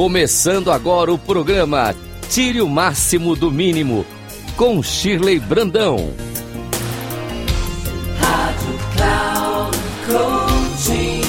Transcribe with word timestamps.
Começando 0.00 0.72
agora 0.72 1.12
o 1.12 1.18
programa 1.18 1.94
Tire 2.30 2.62
o 2.62 2.68
Máximo 2.70 3.36
do 3.36 3.50
Mínimo, 3.50 4.06
com 4.56 4.82
Shirley 4.82 5.38
Brandão. 5.38 5.98
Rádio 8.18 8.78
Cloud 8.96 9.76
Coaching. 10.06 11.20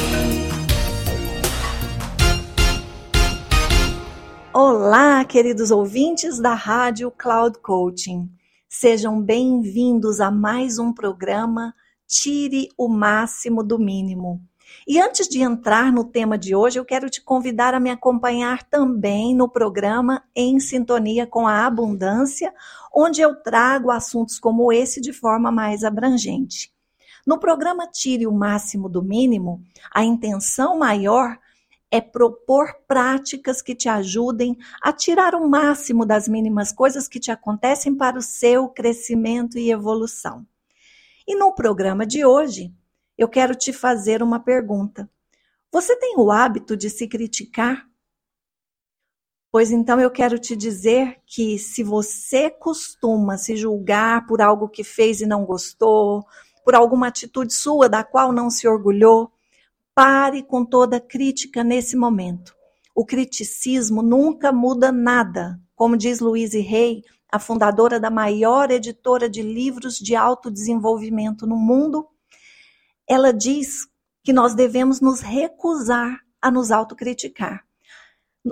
Olá, 4.53 5.25
queridos 5.25 5.69
ouvintes 5.69 6.39
da 6.39 6.53
Rádio 6.53 7.11
Cloud 7.11 7.59
Coaching. 7.59 8.29
Sejam 8.69 9.21
bem-vindos 9.21 10.21
a 10.21 10.31
mais 10.31 10.79
um 10.79 10.93
programa 10.93 11.73
Tire 12.07 12.69
o 12.77 12.87
Máximo 12.87 13.65
do 13.65 13.77
Mínimo. 13.77 14.41
E 14.87 14.99
antes 14.99 15.27
de 15.27 15.41
entrar 15.41 15.91
no 15.91 16.03
tema 16.03 16.37
de 16.37 16.55
hoje, 16.55 16.79
eu 16.79 16.85
quero 16.85 17.09
te 17.09 17.21
convidar 17.21 17.73
a 17.73 17.79
me 17.79 17.89
acompanhar 17.89 18.63
também 18.63 19.35
no 19.35 19.47
programa 19.47 20.23
Em 20.35 20.59
Sintonia 20.59 21.27
com 21.27 21.47
a 21.47 21.65
Abundância, 21.65 22.53
onde 22.93 23.21
eu 23.21 23.35
trago 23.35 23.91
assuntos 23.91 24.39
como 24.39 24.71
esse 24.71 24.99
de 24.99 25.13
forma 25.13 25.51
mais 25.51 25.83
abrangente. 25.83 26.71
No 27.25 27.39
programa 27.39 27.87
Tire 27.87 28.25
o 28.25 28.31
Máximo 28.31 28.89
do 28.89 29.03
Mínimo, 29.03 29.61
a 29.93 30.03
intenção 30.03 30.77
maior 30.77 31.37
é 31.91 31.99
propor 31.99 32.73
práticas 32.87 33.61
que 33.61 33.75
te 33.75 33.89
ajudem 33.89 34.57
a 34.81 34.93
tirar 34.93 35.35
o 35.35 35.47
máximo 35.47 36.05
das 36.05 36.27
mínimas 36.27 36.71
coisas 36.71 37.07
que 37.07 37.19
te 37.19 37.29
acontecem 37.29 37.93
para 37.93 38.17
o 38.17 38.21
seu 38.21 38.69
crescimento 38.69 39.57
e 39.57 39.69
evolução. 39.69 40.45
E 41.27 41.35
no 41.35 41.53
programa 41.53 42.05
de 42.05 42.25
hoje, 42.25 42.73
eu 43.21 43.29
quero 43.29 43.53
te 43.53 43.71
fazer 43.71 44.23
uma 44.23 44.39
pergunta. 44.39 45.07
Você 45.71 45.95
tem 45.95 46.15
o 46.17 46.31
hábito 46.31 46.75
de 46.75 46.89
se 46.89 47.07
criticar? 47.07 47.87
Pois 49.51 49.69
então 49.69 49.99
eu 49.99 50.09
quero 50.09 50.39
te 50.39 50.55
dizer 50.55 51.21
que 51.23 51.59
se 51.59 51.83
você 51.83 52.49
costuma 52.49 53.37
se 53.37 53.55
julgar 53.55 54.25
por 54.25 54.41
algo 54.41 54.67
que 54.67 54.83
fez 54.83 55.21
e 55.21 55.27
não 55.27 55.45
gostou, 55.45 56.25
por 56.65 56.73
alguma 56.73 57.09
atitude 57.09 57.53
sua 57.53 57.87
da 57.87 58.03
qual 58.03 58.33
não 58.33 58.49
se 58.49 58.67
orgulhou, 58.67 59.31
pare 59.93 60.41
com 60.41 60.65
toda 60.65 60.99
crítica 60.99 61.63
nesse 61.63 61.95
momento. 61.95 62.55
O 62.95 63.05
criticismo 63.05 64.01
nunca 64.01 64.51
muda 64.51 64.91
nada. 64.91 65.61
Como 65.75 65.95
diz 65.95 66.19
Louise 66.19 66.57
Hay, 66.57 67.03
a 67.31 67.37
fundadora 67.37 67.99
da 67.99 68.09
maior 68.09 68.71
editora 68.71 69.29
de 69.29 69.43
livros 69.43 69.99
de 69.99 70.15
autodesenvolvimento 70.15 71.45
no 71.45 71.55
mundo, 71.55 72.07
ela 73.11 73.33
diz 73.33 73.89
que 74.23 74.31
nós 74.31 74.55
devemos 74.55 75.01
nos 75.01 75.19
recusar 75.19 76.21
a 76.41 76.49
nos 76.49 76.71
autocriticar. 76.71 77.61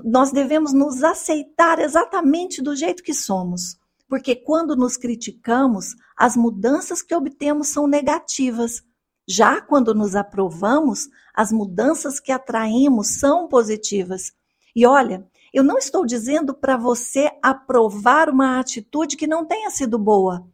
Nós 0.04 0.34
devemos 0.34 0.74
nos 0.74 1.02
aceitar 1.02 1.80
exatamente 1.80 2.62
do 2.62 2.76
jeito 2.76 3.02
que 3.02 3.14
somos, 3.14 3.78
porque 4.06 4.36
quando 4.36 4.76
nos 4.76 4.98
criticamos, 4.98 5.96
as 6.18 6.36
mudanças 6.36 7.02
que 7.02 7.16
obtemos 7.16 7.70
são 7.70 7.88
negativas. 7.88 8.84
Já 9.26 9.62
quando 9.62 9.96
nos 9.96 10.14
aprovamos, 10.14 11.08
as 11.34 11.54
mudanças 11.54 12.20
que 12.20 12.34
atraímos 12.34 13.18
são 13.18 13.48
positivas. 13.48 14.34
E 14.76 14.86
olha, 14.86 15.26
eu 15.54 15.64
não 15.64 15.78
estou 15.78 16.06
dizendo 16.06 16.54
para 16.54 16.76
você 16.76 17.32
aprovar 17.42 18.30
uma 18.30 18.60
atitude 18.60 19.16
que 19.16 19.26
não 19.26 19.46
tenha 19.46 19.70
sido 19.70 19.98
boa, 19.98 20.46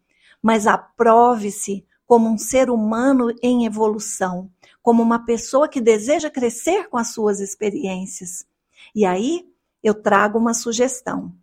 mas 0.43 0.67
aprove-se 0.67 1.83
como 2.05 2.29
um 2.29 2.37
ser 2.37 2.69
humano 2.69 3.33
em 3.41 3.65
evolução, 3.65 4.51
como 4.81 5.01
uma 5.01 5.25
pessoa 5.25 5.67
que 5.67 5.81
deseja 5.81 6.29
crescer 6.29 6.87
com 6.89 6.97
as 6.97 7.13
suas 7.13 7.39
experiências. 7.39 8.45
E 8.93 9.05
aí 9.05 9.45
eu 9.83 9.93
trago 9.93 10.37
uma 10.37 10.53
sugestão. 10.53 11.33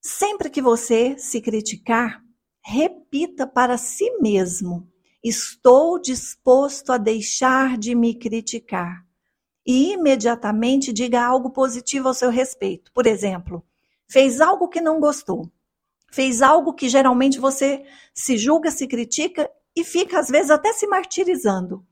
Sempre 0.00 0.48
que 0.48 0.62
você 0.62 1.18
se 1.18 1.40
criticar, 1.40 2.22
repita 2.60 3.46
para 3.46 3.76
si 3.76 4.08
mesmo: 4.20 4.88
Estou 5.22 6.00
disposto 6.00 6.92
a 6.92 6.98
deixar 6.98 7.76
de 7.76 7.94
me 7.94 8.14
criticar. 8.14 9.04
E 9.66 9.94
imediatamente 9.94 10.92
diga 10.92 11.24
algo 11.24 11.50
positivo 11.50 12.06
ao 12.06 12.14
seu 12.14 12.30
respeito. 12.30 12.92
Por 12.92 13.04
exemplo, 13.04 13.64
fez 14.08 14.40
algo 14.40 14.68
que 14.68 14.80
não 14.80 15.00
gostou 15.00 15.50
fez 16.16 16.40
algo 16.40 16.72
que 16.72 16.88
geralmente 16.88 17.38
você 17.38 17.84
se 18.14 18.38
julga, 18.38 18.70
se 18.70 18.86
critica 18.86 19.50
e 19.76 19.84
fica 19.84 20.18
às 20.18 20.28
vezes 20.28 20.50
até 20.50 20.72
se 20.72 20.86
martirizando. 20.86 21.84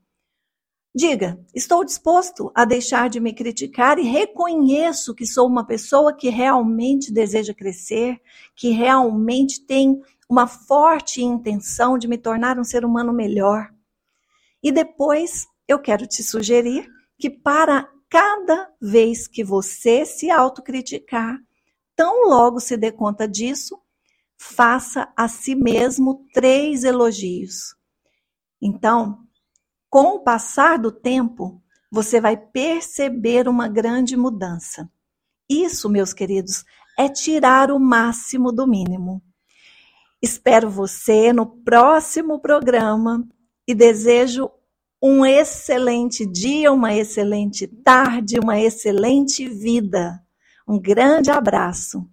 Diga, 0.97 1.37
estou 1.53 1.83
disposto 1.83 2.51
a 2.55 2.63
deixar 2.63 3.09
de 3.09 3.19
me 3.19 3.33
criticar 3.33 3.99
e 3.99 4.03
reconheço 4.03 5.13
que 5.13 5.25
sou 5.25 5.45
uma 5.45 5.65
pessoa 5.65 6.15
que 6.15 6.29
realmente 6.29 7.11
deseja 7.11 7.53
crescer, 7.53 8.19
que 8.55 8.69
realmente 8.69 9.65
tem 9.65 10.01
uma 10.29 10.47
forte 10.47 11.21
intenção 11.21 11.97
de 11.97 12.07
me 12.07 12.17
tornar 12.17 12.57
um 12.57 12.63
ser 12.63 12.85
humano 12.85 13.11
melhor. 13.11 13.69
E 14.63 14.71
depois 14.71 15.45
eu 15.67 15.79
quero 15.79 16.07
te 16.07 16.23
sugerir 16.23 16.89
que 17.19 17.29
para 17.29 17.89
cada 18.09 18.71
vez 18.81 19.27
que 19.27 19.43
você 19.43 20.05
se 20.05 20.31
autocriticar, 20.31 21.37
tão 21.93 22.29
logo 22.29 22.61
se 22.61 22.77
dê 22.77 22.89
conta 22.89 23.27
disso, 23.27 23.77
faça 24.37 25.11
a 25.15 25.27
si 25.27 25.55
mesmo 25.55 26.25
três 26.33 26.83
elogios. 26.83 27.75
Então, 28.61 29.19
com 29.89 30.15
o 30.15 30.19
passar 30.19 30.77
do 30.77 30.91
tempo, 30.91 31.61
você 31.91 32.19
vai 32.19 32.35
perceber 32.35 33.47
uma 33.47 33.67
grande 33.67 34.17
mudança. 34.17 34.89
Isso, 35.49 35.89
meus 35.89 36.13
queridos, 36.13 36.65
é 36.97 37.07
tirar 37.07 37.71
o 37.71 37.79
máximo 37.79 38.51
do 38.51 38.67
mínimo. 38.67 39.21
Espero 40.21 40.69
você 40.69 41.31
no 41.31 41.45
próximo 41.45 42.39
programa 42.39 43.27
e 43.67 43.75
desejo 43.75 44.49
um 45.01 45.25
excelente 45.25 46.25
dia, 46.25 46.71
uma 46.71 46.93
excelente 46.93 47.67
tarde, 47.67 48.39
uma 48.39 48.59
excelente 48.59 49.47
vida. 49.47 50.19
Um 50.67 50.79
grande 50.79 51.29
abraço. 51.29 52.09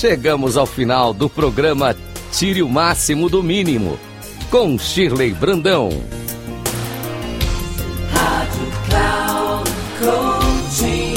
Chegamos 0.00 0.56
ao 0.56 0.64
final 0.64 1.12
do 1.12 1.28
programa 1.28 1.94
Tire 2.32 2.62
o 2.62 2.68
Máximo 2.70 3.28
do 3.28 3.42
Mínimo, 3.42 3.98
com 4.50 4.78
Shirley 4.78 5.34
Brandão. 5.34 5.90
Rádio 8.10 8.66
Cloud 8.88 9.70
Coaching. 10.00 11.16